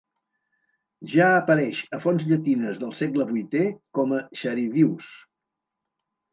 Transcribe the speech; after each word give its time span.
Ja 1.11 1.27
apareix 1.41 1.81
a 1.97 1.99
fonts 2.07 2.25
llatines 2.31 2.81
del 2.85 2.97
segle 3.03 3.29
VIII 3.35 3.63
com 4.01 4.19
a 4.19 4.25
Charivius. 4.43 5.15